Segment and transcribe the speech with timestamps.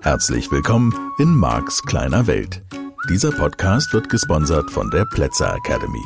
[0.00, 2.62] Herzlich willkommen in Marks kleiner Welt.
[3.10, 6.02] Dieser Podcast wird gesponsert von der Plätzer Academy.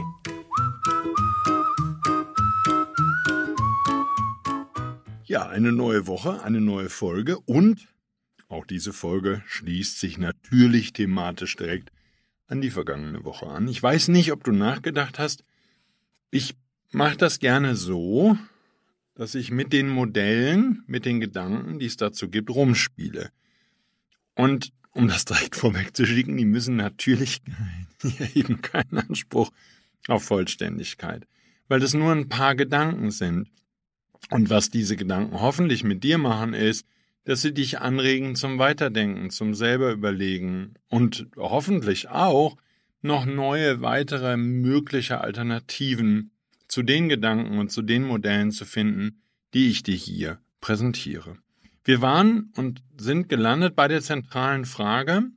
[5.25, 7.89] Ja, eine neue Woche, eine neue Folge und
[8.49, 11.93] auch diese Folge schließt sich natürlich thematisch direkt
[12.49, 13.69] an die vergangene Woche an.
[13.69, 15.45] Ich weiß nicht, ob du nachgedacht hast.
[16.31, 16.55] Ich
[16.93, 18.37] mache das gerne so,
[19.15, 23.31] dass ich mit den Modellen, mit den Gedanken, die es dazu gibt, rumspiele.
[24.35, 27.41] Und um das direkt vorwegzuschicken, die müssen natürlich
[28.19, 29.51] erheben keinen Anspruch
[30.07, 31.27] auf Vollständigkeit,
[31.69, 33.49] weil das nur ein paar Gedanken sind.
[34.31, 36.87] Und was diese Gedanken hoffentlich mit dir machen, ist,
[37.25, 42.57] dass sie dich anregen zum Weiterdenken, zum selber überlegen und hoffentlich auch
[43.01, 46.33] noch neue, weitere mögliche Alternativen
[46.67, 49.23] zu den Gedanken und zu den Modellen zu finden,
[49.55, 51.39] die ich dir hier präsentiere.
[51.85, 55.31] Wir waren und sind gelandet bei der zentralen Frage,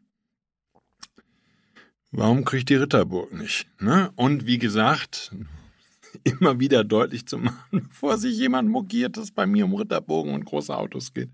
[2.11, 3.67] warum kriegt die Ritterburg nicht?
[3.79, 4.11] Ne?
[4.15, 5.31] Und wie gesagt,
[6.23, 10.45] immer wieder deutlich zu machen, bevor sich jemand mokiert, dass bei mir um Ritterbogen und
[10.45, 11.29] große Autos geht.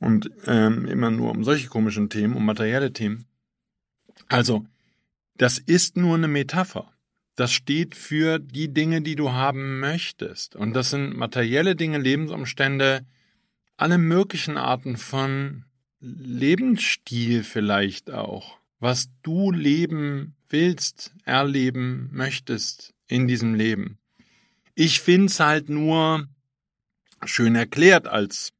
[0.00, 3.26] Und ähm, immer nur um solche komischen Themen, um materielle Themen.
[4.28, 4.64] Also,
[5.40, 6.92] das ist nur eine Metapher.
[7.34, 10.54] Das steht für die Dinge, die du haben möchtest.
[10.54, 13.06] Und das sind materielle Dinge, Lebensumstände,
[13.78, 15.64] alle möglichen Arten von
[15.98, 23.98] Lebensstil vielleicht auch, was du leben willst, erleben möchtest in diesem Leben.
[24.74, 26.28] Ich find's halt nur
[27.24, 28.52] schön erklärt als,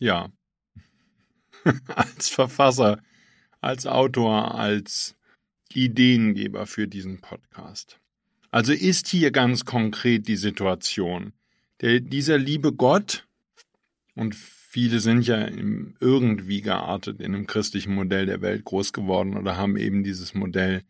[0.00, 0.30] ja,
[1.86, 3.00] als Verfasser,
[3.60, 5.16] als Autor, als
[5.76, 7.98] Ideengeber für diesen Podcast.
[8.50, 11.32] Also ist hier ganz konkret die Situation.
[11.82, 13.26] Der, dieser liebe Gott,
[14.14, 15.46] und viele sind ja
[16.00, 20.82] irgendwie geartet in einem christlichen Modell der Welt groß geworden oder haben eben dieses Modell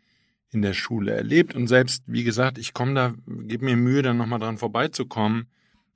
[0.53, 1.57] in der Schule erlebt.
[1.57, 5.49] Und selbst, wie gesagt, ich komme da, gebe mir Mühe, da nochmal dran vorbeizukommen,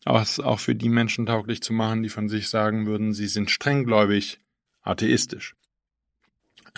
[0.04, 3.50] was auch für die Menschen tauglich zu machen, die von sich sagen würden, sie sind
[3.50, 4.40] strenggläubig,
[4.82, 5.54] atheistisch.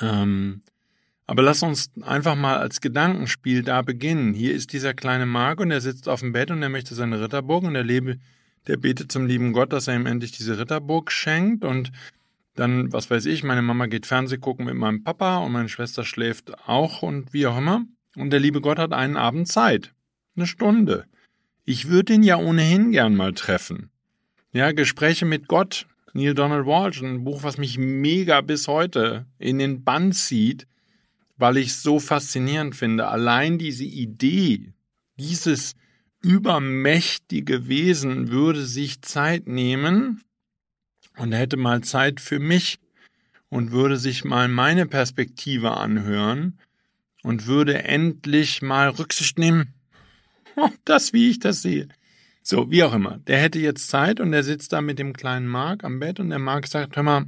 [0.00, 0.62] Ähm,
[1.32, 4.34] aber lass uns einfach mal als Gedankenspiel da beginnen.
[4.34, 7.22] Hier ist dieser kleine Mark und er sitzt auf dem Bett und er möchte seine
[7.22, 8.18] Ritterburg und er lebe
[8.66, 11.90] der betet zum lieben Gott, dass er ihm endlich diese Ritterburg schenkt und
[12.54, 16.04] dann, was weiß ich, meine Mama geht Fernseh gucken mit meinem Papa und meine Schwester
[16.04, 17.86] schläft auch und wie auch immer.
[18.14, 19.94] Und der liebe Gott hat einen Abend Zeit.
[20.36, 21.06] Eine Stunde.
[21.64, 23.88] Ich würde ihn ja ohnehin gern mal treffen.
[24.52, 25.86] Ja, Gespräche mit Gott.
[26.12, 30.66] Neil Donald Walsh, ein Buch, was mich mega bis heute in den Bann zieht,
[31.42, 33.08] weil ich es so faszinierend finde.
[33.08, 34.74] Allein diese Idee,
[35.18, 35.74] dieses
[36.20, 40.22] übermächtige Wesen würde sich Zeit nehmen
[41.16, 42.78] und hätte mal Zeit für mich
[43.48, 46.60] und würde sich mal meine Perspektive anhören
[47.24, 49.74] und würde endlich mal Rücksicht nehmen.
[50.84, 51.88] Das, wie ich das sehe.
[52.44, 53.18] So, wie auch immer.
[53.26, 56.30] Der hätte jetzt Zeit und er sitzt da mit dem kleinen Mark am Bett und
[56.30, 57.24] der Mark sagt, hör mal,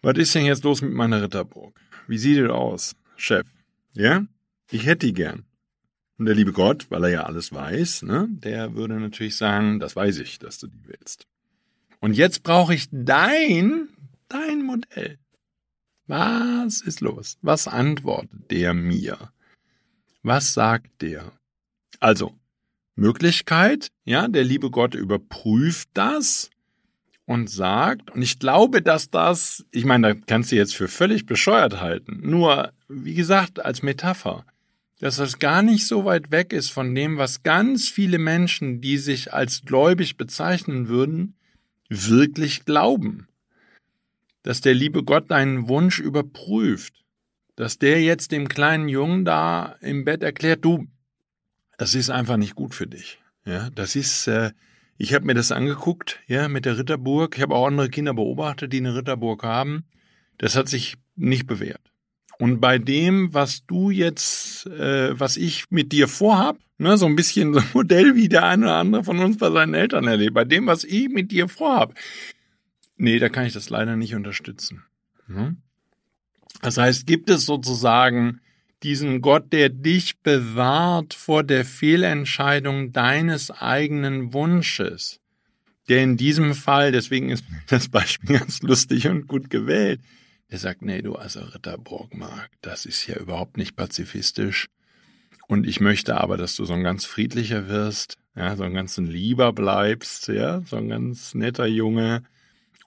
[0.00, 1.80] was ist denn jetzt los mit meiner Ritterburg?
[2.10, 3.46] Wie sieht es aus, Chef?
[3.92, 4.26] Ja?
[4.72, 5.44] Ich hätte die gern.
[6.18, 9.94] Und der liebe Gott, weil er ja alles weiß, ne, der würde natürlich sagen, das
[9.94, 11.28] weiß ich, dass du die willst.
[12.00, 13.90] Und jetzt brauche ich dein,
[14.26, 15.20] dein Modell.
[16.08, 17.38] Was ist los?
[17.42, 19.30] Was antwortet der mir?
[20.24, 21.30] Was sagt der?
[22.00, 22.34] Also,
[22.96, 26.50] Möglichkeit, ja, der liebe Gott überprüft das
[27.30, 31.26] und sagt, und ich glaube, dass das, ich meine, da kannst du jetzt für völlig
[31.26, 34.44] bescheuert halten, nur, wie gesagt, als Metapher
[34.98, 38.98] dass das gar nicht so weit weg ist von dem, was ganz viele Menschen, die
[38.98, 41.36] sich als gläubig bezeichnen würden,
[41.88, 43.26] wirklich glauben.
[44.42, 47.02] Dass der liebe Gott deinen Wunsch überprüft.
[47.56, 50.86] Dass der jetzt dem kleinen Jungen da im Bett erklärt, du,
[51.78, 53.18] das ist einfach nicht gut für dich.
[53.46, 54.50] Ja, das ist, äh,
[55.00, 57.34] ich habe mir das angeguckt, ja, mit der Ritterburg.
[57.34, 59.84] Ich habe auch andere Kinder beobachtet, die eine Ritterburg haben.
[60.36, 61.80] Das hat sich nicht bewährt.
[62.38, 67.16] Und bei dem, was du jetzt, äh, was ich mit dir vorhab, ne, so ein
[67.16, 70.34] bisschen so ein Modell, wie der eine oder andere von uns bei seinen Eltern erlebt,
[70.34, 71.94] bei dem, was ich mit dir vorhab,
[72.98, 74.84] nee, da kann ich das leider nicht unterstützen.
[75.28, 75.56] Ne?
[76.60, 78.42] Das heißt, gibt es sozusagen
[78.82, 85.20] diesen Gott, der dich bewahrt vor der Fehlentscheidung deines eigenen Wunsches,
[85.88, 90.00] der in diesem Fall, deswegen ist das Beispiel ganz lustig und gut gewählt,
[90.50, 94.68] der sagt, nee, du also Ritterburg, Mark, das ist ja überhaupt nicht pazifistisch.
[95.46, 98.96] Und ich möchte aber, dass du so ein ganz friedlicher wirst, ja, so ein ganz
[98.98, 102.22] Lieber bleibst, ja, so ein ganz netter Junge.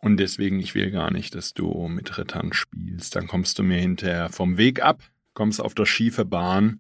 [0.01, 3.16] Und deswegen, ich will gar nicht, dass du mit Rittern spielst.
[3.16, 5.01] Dann kommst du mir hinterher vom Weg ab,
[5.33, 6.80] kommst auf der schiefe Bahn,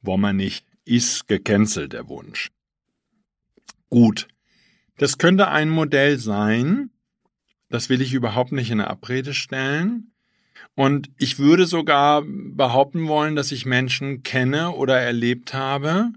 [0.00, 2.50] wo man nicht, ist gecancelt, der Wunsch.
[3.88, 4.28] Gut.
[4.98, 6.90] Das könnte ein Modell sein.
[7.68, 10.12] Das will ich überhaupt nicht in eine Abrede stellen.
[10.74, 16.12] Und ich würde sogar behaupten wollen, dass ich Menschen kenne oder erlebt habe,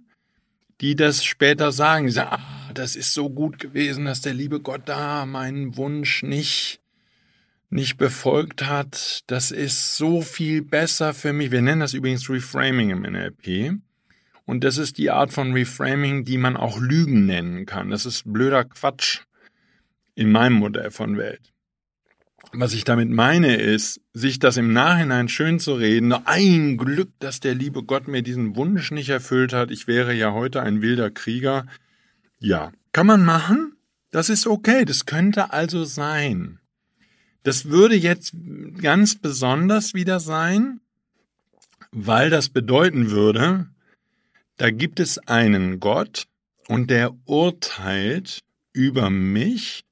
[0.81, 2.05] die das später sagen.
[2.05, 6.23] Die sagen, ah, das ist so gut gewesen, dass der liebe Gott da meinen Wunsch
[6.23, 6.79] nicht,
[7.75, 9.22] nicht befolgt hat.
[9.27, 11.51] Das ist so viel besser für mich.
[11.51, 13.80] Wir nennen das übrigens Reframing im NLP.
[14.45, 17.89] Und das ist die Art von Reframing, die man auch Lügen nennen kann.
[17.89, 19.22] Das ist blöder Quatsch
[20.16, 21.51] in meinem Modell von Welt.
[22.54, 26.13] Was ich damit meine, ist, sich das im Nachhinein schön zu reden.
[26.13, 29.72] Ein Glück, dass der liebe Gott mir diesen Wunsch nicht erfüllt hat.
[29.72, 31.66] Ich wäre ja heute ein wilder Krieger.
[32.39, 33.75] Ja, kann man machen.
[34.12, 34.86] Das ist okay.
[34.86, 36.60] Das könnte also sein.
[37.45, 38.33] Das würde jetzt
[38.81, 40.80] ganz besonders wieder sein,
[41.92, 43.68] weil das bedeuten würde,
[44.57, 46.25] da gibt es einen Gott
[46.68, 48.39] und der urteilt
[48.74, 49.86] über mich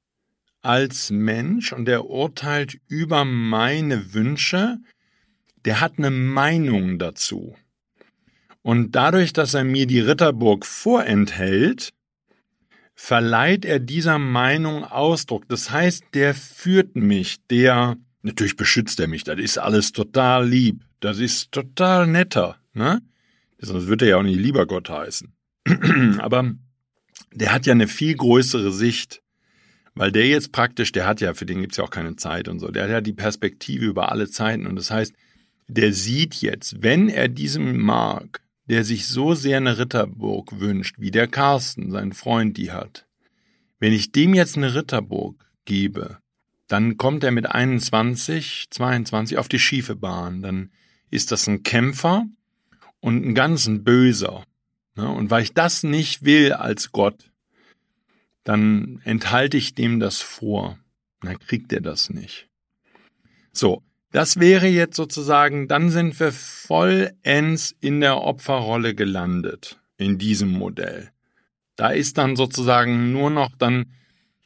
[0.62, 4.78] als Mensch und der urteilt über meine Wünsche,
[5.64, 7.54] der hat eine Meinung dazu.
[8.62, 11.92] Und dadurch, dass er mir die Ritterburg vorenthält,
[12.94, 15.48] verleiht er dieser Meinung Ausdruck.
[15.48, 20.82] Das heißt, der führt mich, der, natürlich beschützt er mich, das ist alles total lieb,
[21.00, 23.02] das ist total netter, ne?
[23.58, 25.32] Sonst wird er ja auch nicht lieber Gott heißen.
[26.18, 26.52] Aber
[27.32, 29.22] der hat ja eine viel größere Sicht.
[29.94, 32.58] Weil der jetzt praktisch, der hat ja, für den gibt's ja auch keine Zeit und
[32.58, 34.66] so, der hat ja die Perspektive über alle Zeiten.
[34.66, 35.14] Und das heißt,
[35.68, 41.10] der sieht jetzt, wenn er diesem mag, der sich so sehr eine Ritterburg wünscht, wie
[41.10, 43.06] der Carsten, sein Freund, die hat,
[43.78, 46.18] wenn ich dem jetzt eine Ritterburg gebe,
[46.68, 50.42] dann kommt er mit 21, 22 auf die schiefe Bahn.
[50.42, 50.70] Dann
[51.10, 52.26] ist das ein Kämpfer
[53.00, 54.44] und ein ganz ein Böser.
[54.96, 55.08] Ne?
[55.08, 57.30] Und weil ich das nicht will als Gott,
[58.44, 60.78] dann enthalte ich dem das vor.
[61.20, 62.48] Dann kriegt er das nicht.
[63.52, 63.82] So,
[64.14, 71.10] das wäre jetzt sozusagen, dann sind wir vollends in der Opferrolle gelandet, in diesem Modell.
[71.74, 73.86] Da ist dann sozusagen nur noch dann,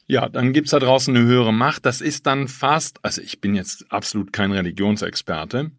[0.07, 1.85] ja, dann gibt's da draußen eine höhere Macht.
[1.85, 5.69] Das ist dann fast, also ich bin jetzt absolut kein Religionsexperte,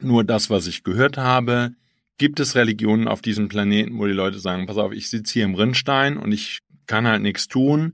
[0.00, 1.72] nur das, was ich gehört habe,
[2.16, 5.44] gibt es Religionen auf diesem Planeten, wo die Leute sagen, pass auf, ich sitze hier
[5.44, 7.92] im Rinnstein und ich kann halt nichts tun,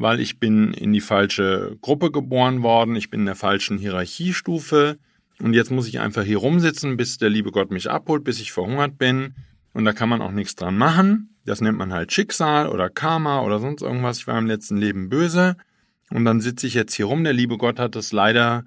[0.00, 4.96] weil ich bin in die falsche Gruppe geboren worden, ich bin in der falschen Hierarchiestufe
[5.40, 8.52] und jetzt muss ich einfach hier rumsitzen, bis der liebe Gott mich abholt, bis ich
[8.52, 9.34] verhungert bin
[9.72, 11.34] und da kann man auch nichts dran machen.
[11.44, 14.18] Das nennt man halt Schicksal oder Karma oder sonst irgendwas.
[14.18, 15.56] Ich war im letzten Leben böse
[16.10, 17.24] und dann sitze ich jetzt hier rum.
[17.24, 18.64] Der liebe Gott hat das leider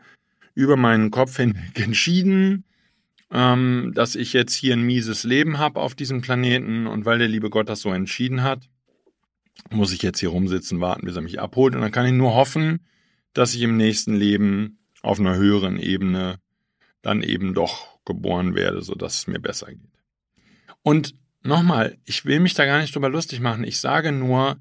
[0.54, 2.66] über meinen Kopf hinweg entschieden,
[3.32, 7.30] ähm, dass ich jetzt hier ein mieses Leben habe auf diesem Planeten und weil der
[7.30, 8.68] liebe Gott das so entschieden hat,
[9.70, 11.76] muss ich jetzt hier rumsitzen, warten, bis er mich abholt.
[11.76, 12.86] Und dann kann ich nur hoffen,
[13.34, 16.40] dass ich im nächsten Leben auf einer höheren Ebene
[17.02, 19.90] dann eben doch geboren werde, sodass es mir besser geht.
[20.84, 23.64] Und nochmal, ich will mich da gar nicht drüber lustig machen.
[23.64, 24.58] Ich sage nur,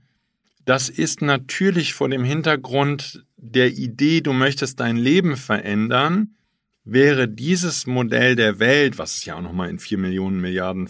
[0.64, 6.36] das ist natürlich vor dem Hintergrund der Idee, du möchtest dein Leben verändern,
[6.84, 10.88] wäre dieses Modell der Welt, was es ja auch nochmal in vier Millionen Milliarden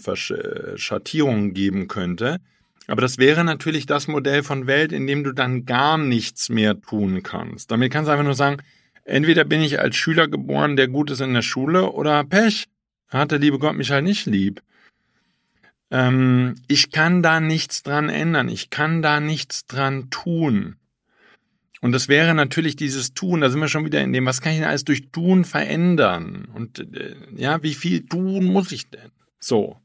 [0.75, 2.39] Schattierungen geben könnte,
[2.87, 6.79] aber das wäre natürlich das Modell von Welt, in dem du dann gar nichts mehr
[6.79, 7.71] tun kannst.
[7.71, 8.57] Damit kannst du einfach nur sagen,
[9.03, 12.67] entweder bin ich als Schüler geboren, der gut ist in der Schule, oder Pech.
[13.07, 14.61] Hat der liebe Gott mich halt nicht lieb.
[15.91, 18.47] Ähm, ich kann da nichts dran ändern.
[18.47, 20.77] Ich kann da nichts dran tun.
[21.81, 24.53] Und das wäre natürlich dieses Tun, da sind wir schon wieder in dem, was kann
[24.53, 26.47] ich denn alles durch Tun verändern?
[26.53, 29.11] Und äh, ja, wie viel tun muss ich denn?
[29.39, 29.80] So.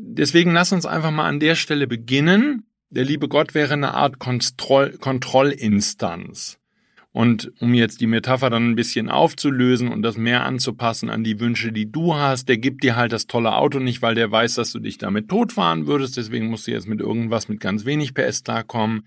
[0.00, 2.62] Deswegen lass uns einfach mal an der Stelle beginnen.
[2.88, 6.58] Der liebe Gott wäre eine Art Kontroll Kontrollinstanz.
[7.10, 11.40] Und um jetzt die Metapher dann ein bisschen aufzulösen und das mehr anzupassen an die
[11.40, 14.54] Wünsche, die du hast, der gibt dir halt das tolle Auto nicht, weil der weiß,
[14.54, 16.16] dass du dich damit totfahren würdest.
[16.16, 19.04] Deswegen musst du jetzt mit irgendwas mit ganz wenig PS klarkommen.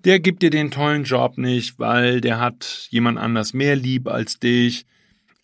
[0.00, 4.38] Der gibt dir den tollen Job nicht, weil der hat jemand anders mehr lieb als
[4.38, 4.84] dich.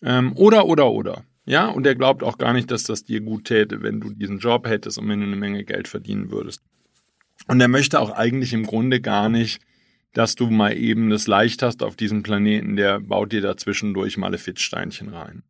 [0.03, 1.23] Ähm, oder, oder, oder.
[1.45, 4.39] Ja, und er glaubt auch gar nicht, dass das dir gut täte, wenn du diesen
[4.39, 6.61] Job hättest und wenn du eine Menge Geld verdienen würdest.
[7.47, 9.61] Und er möchte auch eigentlich im Grunde gar nicht,
[10.13, 14.17] dass du mal eben das leicht hast auf diesem Planeten, der baut dir da zwischendurch
[14.17, 15.43] Malefiz-Steinchen rein.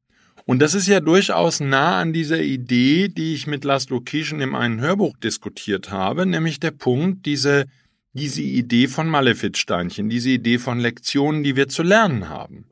[0.45, 4.55] Und das ist ja durchaus nah an dieser Idee, die ich mit Laszlo Kischen in
[4.55, 7.65] einem Hörbuch diskutiert habe, nämlich der Punkt, diese,
[8.13, 12.65] diese Idee von Malefizsteinchen, diese Idee von Lektionen, die wir zu lernen haben.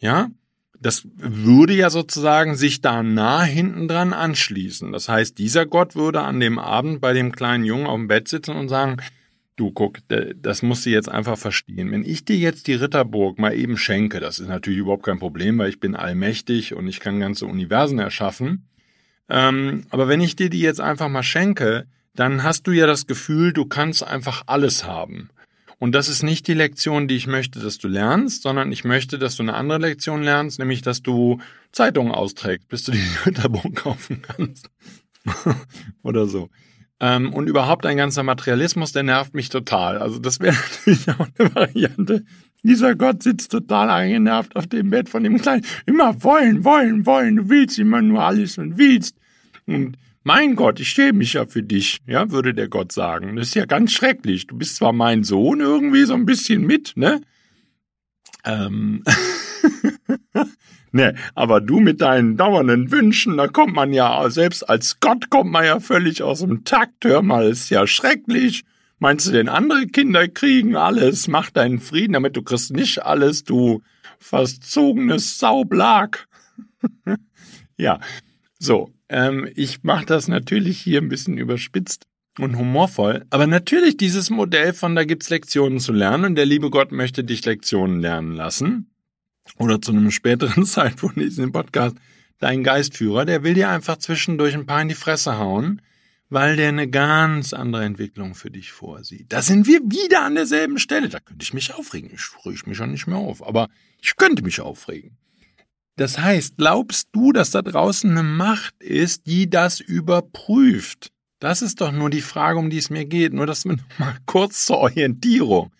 [0.00, 0.30] Ja?
[0.80, 4.92] Das würde ja sozusagen sich da nah hinten dran anschließen.
[4.92, 8.28] Das heißt, dieser Gott würde an dem Abend bei dem kleinen Jungen auf dem Bett
[8.28, 8.98] sitzen und sagen,
[9.58, 11.90] du guck, das musst du jetzt einfach verstehen.
[11.90, 15.58] Wenn ich dir jetzt die Ritterburg mal eben schenke, das ist natürlich überhaupt kein Problem,
[15.58, 18.68] weil ich bin allmächtig und ich kann ganze Universen erschaffen.
[19.28, 23.06] Ähm, aber wenn ich dir die jetzt einfach mal schenke, dann hast du ja das
[23.06, 25.30] Gefühl, du kannst einfach alles haben.
[25.78, 29.18] Und das ist nicht die Lektion, die ich möchte, dass du lernst, sondern ich möchte,
[29.18, 33.72] dass du eine andere Lektion lernst, nämlich, dass du Zeitungen austrägst, bis du die Hütterbuch
[33.74, 34.70] kaufen kannst.
[36.02, 36.50] Oder so.
[37.00, 39.98] Ähm, und überhaupt ein ganzer Materialismus, der nervt mich total.
[39.98, 40.56] Also das wäre
[40.86, 42.24] natürlich auch eine Variante.
[42.64, 45.64] Dieser Gott sitzt total eingenervt auf dem Bett von dem Kleinen.
[45.86, 47.36] Immer wollen, wollen, wollen.
[47.36, 49.16] Du willst immer nur alles und willst.
[49.66, 49.96] Und
[50.28, 53.36] mein Gott, ich schäme mich ja für dich, ja, würde der Gott sagen.
[53.36, 54.46] Das ist ja ganz schrecklich.
[54.46, 57.22] Du bist zwar mein Sohn irgendwie so ein bisschen mit, ne?
[58.44, 59.02] Ähm.
[60.92, 65.50] ne, aber du mit deinen dauernden Wünschen, da kommt man ja, selbst als Gott kommt
[65.50, 67.06] man ja völlig aus dem Takt.
[67.06, 68.66] Hör mal, ist ja schrecklich.
[68.98, 71.26] Meinst du denn andere Kinder kriegen alles?
[71.26, 73.80] Mach deinen Frieden damit, du kriegst nicht alles, du
[74.18, 76.28] verzogenes Saublag.
[77.78, 77.98] ja,
[78.58, 82.06] so, ähm, ich mache das natürlich hier ein bisschen überspitzt
[82.38, 86.70] und humorvoll, aber natürlich dieses Modell von da gibt's Lektionen zu lernen und der liebe
[86.70, 88.90] Gott möchte dich Lektionen lernen lassen
[89.58, 91.96] oder zu einem späteren Zeitpunkt in diesem Podcast
[92.38, 95.82] dein Geistführer, der will dir einfach zwischendurch ein paar in die Fresse hauen,
[96.30, 99.32] weil der eine ganz andere Entwicklung für dich vorsieht.
[99.32, 101.08] Da sind wir wieder an derselben Stelle.
[101.08, 102.10] Da könnte ich mich aufregen.
[102.12, 103.68] Ich rüge mich schon nicht mehr auf, aber
[104.00, 105.16] ich könnte mich aufregen.
[105.98, 111.10] Das heißt, glaubst du, dass da draußen eine Macht ist, die das überprüft?
[111.40, 113.32] Das ist doch nur die Frage, um die es mir geht.
[113.32, 113.64] Nur das
[113.98, 115.72] mal kurz zur Orientierung.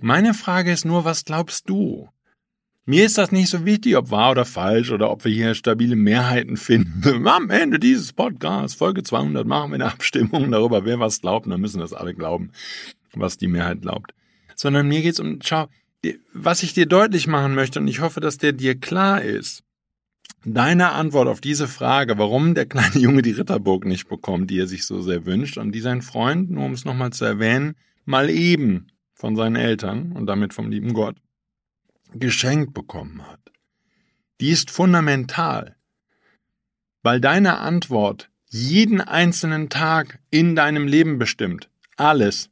[0.00, 2.08] Meine Frage ist nur, was glaubst du?
[2.86, 5.94] Mir ist das nicht so wichtig, ob wahr oder falsch oder ob wir hier stabile
[5.94, 7.28] Mehrheiten finden.
[7.28, 11.46] Am Ende dieses Podcasts, Folge 200, machen wir eine Abstimmung darüber, wer was glaubt.
[11.46, 12.50] Dann müssen das alle glauben,
[13.12, 14.14] was die Mehrheit glaubt.
[14.56, 15.68] Sondern mir geht's um, schau,
[16.32, 19.62] was ich dir deutlich machen möchte, und ich hoffe, dass der dir klar ist,
[20.44, 24.66] deine Antwort auf diese Frage, warum der kleine Junge die Ritterburg nicht bekommt, die er
[24.66, 28.30] sich so sehr wünscht, und die sein Freund, nur um es nochmal zu erwähnen, mal
[28.30, 31.16] eben von seinen Eltern und damit vom lieben Gott
[32.14, 33.40] geschenkt bekommen hat.
[34.40, 35.76] Die ist fundamental,
[37.02, 41.68] weil deine Antwort jeden einzelnen Tag in deinem Leben bestimmt.
[41.96, 42.50] Alles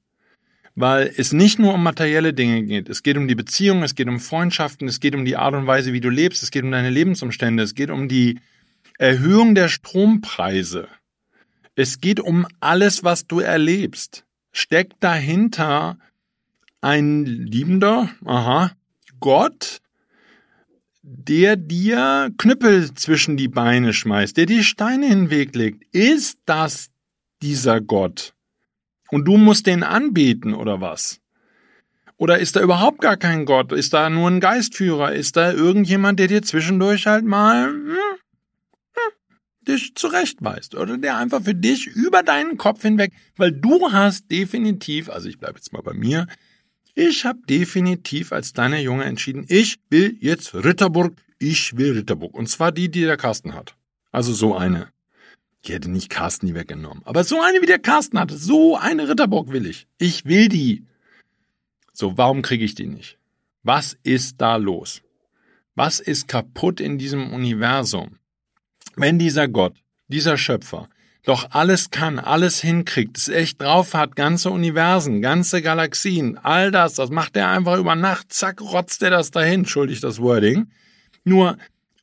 [0.81, 2.89] weil es nicht nur um materielle Dinge geht.
[2.89, 5.67] Es geht um die Beziehung, es geht um Freundschaften, es geht um die Art und
[5.67, 8.39] Weise, wie du lebst, es geht um deine Lebensumstände, es geht um die
[8.97, 10.87] Erhöhung der Strompreise.
[11.75, 14.25] Es geht um alles, was du erlebst.
[14.53, 15.99] Steckt dahinter
[16.81, 18.71] ein liebender, aha,
[19.19, 19.81] Gott,
[21.03, 25.83] der dir Knüppel zwischen die Beine schmeißt, der dir Steine in den Weg legt.
[25.93, 26.91] Ist das
[27.43, 28.35] dieser Gott?
[29.11, 31.21] Und du musst den anbeten oder was?
[32.19, 33.73] Oder ist da überhaupt gar kein Gott?
[33.73, 35.12] Ist da nur ein Geistführer?
[35.12, 39.12] Ist da irgendjemand, der dir zwischendurch halt mal hm, hm,
[39.67, 40.75] dich zurechtweist?
[40.75, 45.38] Oder der einfach für dich über deinen Kopf hinweg, weil du hast definitiv, also ich
[45.38, 46.27] bleibe jetzt mal bei mir,
[46.97, 52.35] ich habe definitiv als deiner Junge entschieden, ich will jetzt Ritterburg, ich will Ritterburg.
[52.35, 53.77] Und zwar die, die der Carsten hat.
[54.11, 54.88] Also so eine.
[55.69, 57.03] Ich hätte nicht Carsten die weggenommen.
[57.05, 59.87] Aber so eine wie der Carsten hatte, so eine Ritterburg will ich.
[59.99, 60.87] Ich will die.
[61.93, 63.19] So, warum kriege ich die nicht?
[63.65, 65.03] Was ist da los?
[65.75, 68.17] Was ist kaputt in diesem Universum?
[68.97, 69.75] Wenn dieser Gott,
[70.07, 70.89] dieser Schöpfer,
[71.25, 76.95] doch alles kann, alles hinkriegt, es echt drauf hat, ganze Universen, ganze Galaxien, all das,
[76.95, 80.71] das macht er einfach über Nacht, zack, rotzt er das dahin, schuldig das Wording.
[81.25, 81.59] Nur,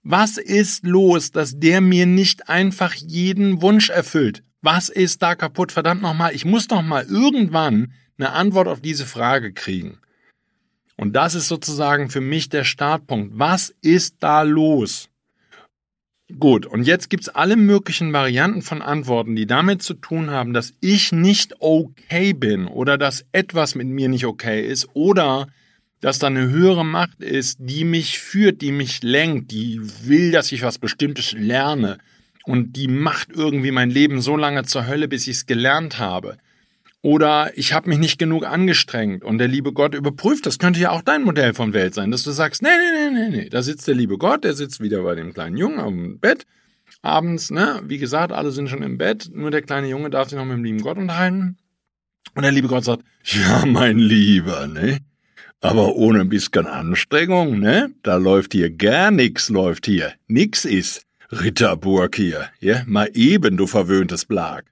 [0.05, 4.43] was ist los, dass der mir nicht einfach jeden Wunsch erfüllt?
[4.61, 5.71] Was ist da kaputt?
[5.71, 9.97] Verdammt nochmal, ich muss doch mal irgendwann eine Antwort auf diese Frage kriegen.
[10.95, 13.31] Und das ist sozusagen für mich der Startpunkt.
[13.39, 15.09] Was ist da los?
[16.39, 20.73] Gut, und jetzt gibt's alle möglichen Varianten von Antworten, die damit zu tun haben, dass
[20.81, 25.47] ich nicht okay bin oder dass etwas mit mir nicht okay ist oder
[26.01, 30.51] dass da eine höhere Macht ist, die mich führt, die mich lenkt, die will, dass
[30.51, 31.97] ich was Bestimmtes lerne
[32.45, 36.37] und die macht irgendwie mein Leben so lange zur Hölle, bis ich es gelernt habe.
[37.01, 40.45] Oder ich habe mich nicht genug angestrengt und der liebe Gott überprüft.
[40.45, 43.29] Das könnte ja auch dein Modell von Welt sein, dass du sagst, nee, nee, nee,
[43.29, 43.49] nee, nee.
[43.49, 46.45] Da sitzt der liebe Gott, der sitzt wieder bei dem kleinen Jungen am Bett.
[47.03, 50.37] Abends, ne, wie gesagt, alle sind schon im Bett, nur der kleine Junge darf sich
[50.37, 51.57] noch mit dem lieben Gott unterhalten.
[52.33, 54.97] Und der liebe Gott sagt, ja, mein Lieber, ne?
[55.61, 57.91] Aber ohne ein bisschen Anstrengung, ne?
[58.03, 60.13] Da läuft hier gar nix, läuft hier.
[60.27, 61.05] Nix ist.
[61.31, 62.83] Ritterburg hier, ja?
[62.85, 64.65] Mal eben, du verwöhntes Blag.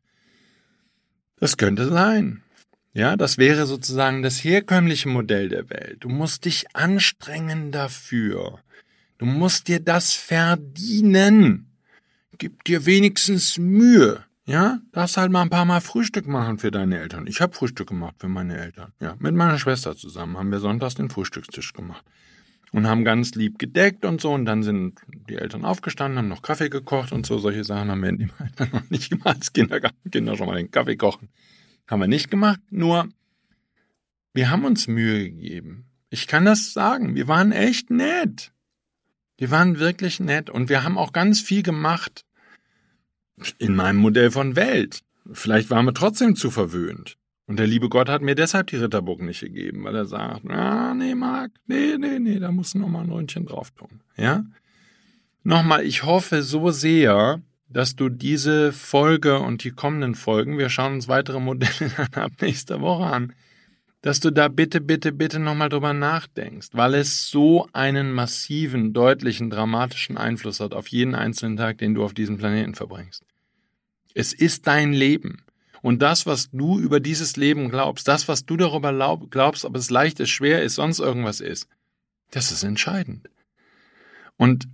[1.39, 2.43] Das könnte sein.
[2.93, 5.97] Ja, das wäre sozusagen das herkömmliche Modell der Welt.
[6.01, 8.59] Du musst dich anstrengen dafür.
[9.17, 11.71] Du musst dir das verdienen.
[12.37, 14.23] Gib dir wenigstens Mühe.
[14.45, 17.27] Ja, darfst halt mal ein paar Mal Frühstück machen für deine Eltern.
[17.27, 18.91] Ich habe Frühstück gemacht für meine Eltern.
[18.99, 22.03] Ja, mit meiner Schwester zusammen haben wir sonntags den Frühstückstisch gemacht
[22.73, 24.33] und haben ganz lieb gedeckt und so.
[24.33, 27.37] Und dann sind die Eltern aufgestanden, haben noch Kaffee gekocht und so.
[27.37, 29.37] Solche Sachen haben wir die Eltern noch nicht gemacht.
[29.37, 31.29] Als Kindergartenkinder schon mal den Kaffee kochen.
[31.87, 32.59] Haben wir nicht gemacht.
[32.69, 33.07] Nur,
[34.33, 35.85] wir haben uns Mühe gegeben.
[36.09, 37.15] Ich kann das sagen.
[37.15, 38.51] Wir waren echt nett.
[39.37, 42.25] Wir waren wirklich nett und wir haben auch ganz viel gemacht
[43.57, 45.01] in meinem Modell von Welt.
[45.31, 47.17] Vielleicht waren wir trotzdem zu verwöhnt.
[47.45, 50.93] Und der liebe Gott hat mir deshalb die Ritterburg nicht gegeben, weil er sagt, ah,
[50.93, 54.01] nee, Marc, nee, nee, nee, da muss noch mal ein Neunchen drauf tun.
[54.15, 54.45] Ja?
[55.43, 60.93] Nochmal, ich hoffe so sehr, dass du diese Folge und die kommenden Folgen, wir schauen
[60.93, 63.33] uns weitere Modelle ab nächster Woche an,
[64.03, 69.49] dass du da bitte, bitte, bitte nochmal drüber nachdenkst, weil es so einen massiven, deutlichen,
[69.49, 73.23] dramatischen Einfluss hat auf jeden einzelnen Tag, den du auf diesem Planeten verbringst.
[74.13, 75.45] Es ist dein Leben.
[75.81, 79.89] Und das, was du über dieses Leben glaubst, das, was du darüber glaubst, ob es
[79.89, 81.69] leicht ist, schwer ist, sonst irgendwas ist,
[82.31, 83.29] das ist entscheidend.
[84.35, 84.67] Und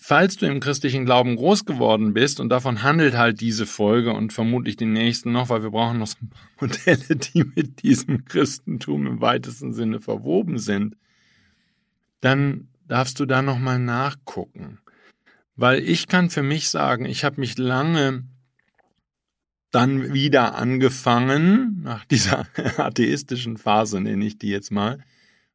[0.00, 4.32] falls du im christlichen Glauben groß geworden bist, und davon handelt halt diese Folge und
[4.32, 8.24] vermutlich die nächsten noch, weil wir brauchen noch so ein paar Modelle, die mit diesem
[8.24, 10.96] Christentum im weitesten Sinne verwoben sind,
[12.20, 14.78] dann darfst du da nochmal nachgucken.
[15.54, 18.24] Weil ich kann für mich sagen, ich habe mich lange
[19.70, 22.46] dann wieder angefangen, nach dieser
[22.78, 25.04] atheistischen Phase nenne ich die jetzt mal,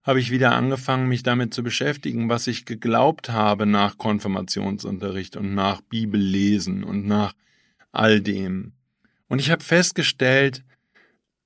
[0.05, 5.55] habe ich wieder angefangen, mich damit zu beschäftigen, was ich geglaubt habe nach Konfirmationsunterricht und
[5.55, 7.33] nach Bibellesen und nach
[7.91, 8.73] all dem.
[9.27, 10.63] Und ich habe festgestellt,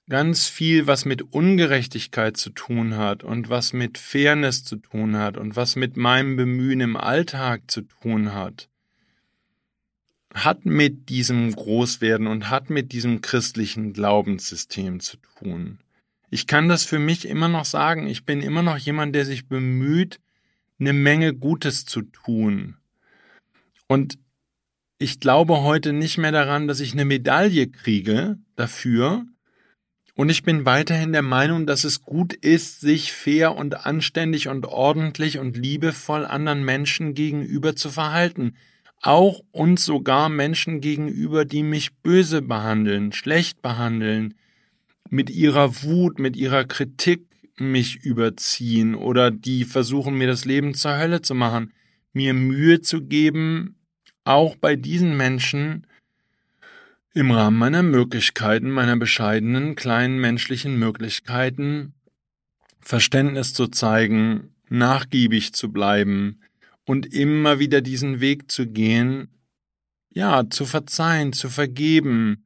[0.10, 5.38] ganz viel, was mit Ungerechtigkeit zu tun hat und was mit Fairness zu tun hat
[5.38, 8.68] und was mit meinem Bemühen im Alltag zu tun hat,
[10.34, 15.80] hat mit diesem Großwerden und hat mit diesem christlichen Glaubenssystem zu tun.
[16.30, 18.08] Ich kann das für mich immer noch sagen.
[18.08, 20.20] Ich bin immer noch jemand, der sich bemüht,
[20.80, 22.78] eine Menge Gutes zu tun.
[23.88, 24.18] Und
[24.98, 29.26] ich glaube heute nicht mehr daran, dass ich eine Medaille kriege dafür.
[30.14, 34.66] Und ich bin weiterhin der Meinung, dass es gut ist, sich fair und anständig und
[34.66, 38.56] ordentlich und liebevoll anderen Menschen gegenüber zu verhalten
[39.02, 44.36] auch und sogar Menschen gegenüber, die mich böse behandeln, schlecht behandeln,
[45.10, 47.26] mit ihrer Wut, mit ihrer Kritik
[47.58, 51.74] mich überziehen oder die versuchen mir das Leben zur Hölle zu machen,
[52.14, 53.76] mir Mühe zu geben,
[54.24, 55.86] auch bei diesen Menschen
[57.14, 61.94] im Rahmen meiner Möglichkeiten, meiner bescheidenen kleinen menschlichen Möglichkeiten,
[62.80, 66.40] Verständnis zu zeigen, nachgiebig zu bleiben,
[66.90, 69.28] und immer wieder diesen Weg zu gehen,
[70.10, 72.46] ja, zu verzeihen, zu vergeben.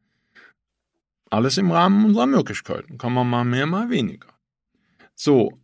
[1.33, 2.99] Alles im Rahmen unserer Möglichkeiten.
[2.99, 4.27] Kann man mal mehr, mal weniger.
[5.15, 5.59] So.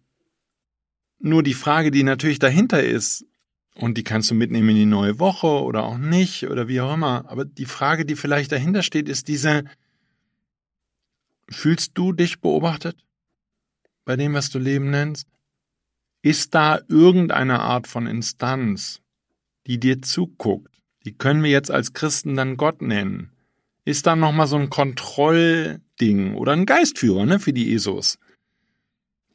[1.20, 3.28] Nur die Frage, die natürlich dahinter ist,
[3.76, 6.96] und die kannst du mitnehmen in die neue Woche oder auch nicht oder wie auch
[6.96, 7.30] immer.
[7.30, 9.64] Aber die Frage, die vielleicht dahinter steht, ist diese,
[11.48, 13.06] fühlst du dich beobachtet
[14.06, 15.28] bei dem, was du Leben nennst?
[16.24, 19.02] Ist da irgendeine Art von Instanz,
[19.68, 20.82] die dir zuguckt?
[21.06, 23.32] Die können wir jetzt als Christen dann Gott nennen.
[23.90, 28.20] Ist da nochmal so ein Kontrollding oder ein Geistführer, ne, für die ESOs?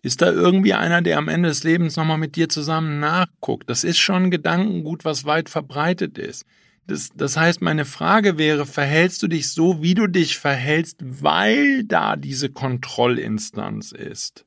[0.00, 3.68] Ist da irgendwie einer, der am Ende des Lebens nochmal mit dir zusammen nachguckt?
[3.68, 6.44] Das ist schon ein Gedankengut, was weit verbreitet ist.
[6.86, 11.82] Das, das heißt, meine Frage wäre, verhältst du dich so, wie du dich verhältst, weil
[11.82, 14.46] da diese Kontrollinstanz ist?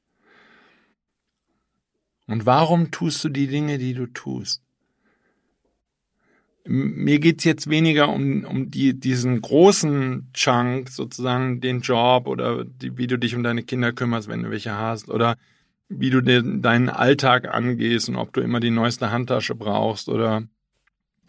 [2.27, 4.61] Und warum tust du die Dinge, die du tust?
[6.67, 12.97] Mir geht's jetzt weniger um, um die, diesen großen Chunk, sozusagen den Job oder die,
[12.97, 15.37] wie du dich um deine Kinder kümmerst, wenn du welche hast, oder
[15.89, 20.43] wie du den, deinen Alltag angehst und ob du immer die neueste Handtasche brauchst oder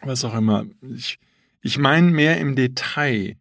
[0.01, 0.65] was auch immer.
[0.93, 1.19] Ich,
[1.61, 3.35] ich meine mehr im Detail.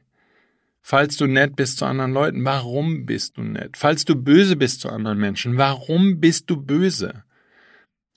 [0.80, 3.76] Falls du nett bist zu anderen Leuten, warum bist du nett?
[3.76, 7.24] Falls du böse bist zu anderen Menschen, warum bist du böse?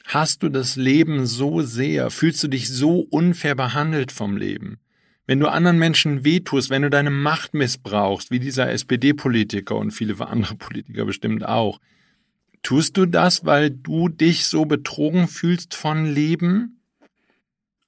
[0.05, 2.09] Hast du das Leben so sehr?
[2.09, 4.79] Fühlst du dich so unfair behandelt vom Leben?
[5.27, 10.19] Wenn du anderen Menschen wehtust, wenn du deine Macht missbrauchst, wie dieser SPD-Politiker und viele
[10.27, 11.79] andere Politiker bestimmt auch,
[12.63, 16.81] tust du das, weil du dich so betrogen fühlst von Leben?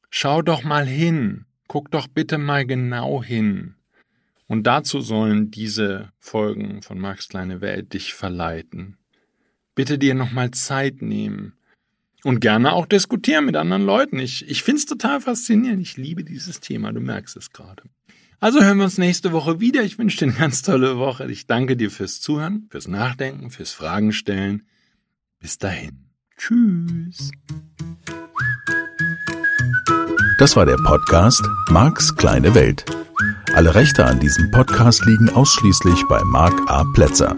[0.10, 3.76] Schau doch mal hin, guck doch bitte mal genau hin.
[4.48, 8.98] Und dazu sollen diese Folgen von Max kleine Welt dich verleiten.
[9.74, 11.54] Bitte dir nochmal Zeit nehmen,
[12.24, 14.20] und gerne auch diskutieren mit anderen Leuten.
[14.20, 15.82] Ich, ich finde es total faszinierend.
[15.82, 16.92] Ich liebe dieses Thema.
[16.92, 17.84] Du merkst es gerade.
[18.40, 19.84] Also hören wir uns nächste Woche wieder.
[19.84, 21.32] Ich wünsche dir eine ganz tolle Woche.
[21.32, 24.64] Ich danke dir fürs Zuhören, fürs Nachdenken, fürs Fragen stellen.
[25.40, 26.10] Bis dahin.
[26.38, 27.32] Tschüss.
[30.40, 32.86] Das war der Podcast Marks kleine Welt.
[33.54, 36.84] Alle Rechte an diesem Podcast liegen ausschließlich bei Mark A.
[36.94, 37.38] Plätzer.